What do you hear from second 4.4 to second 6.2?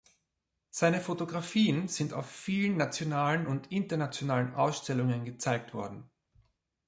Ausstellungen gezeigt worden.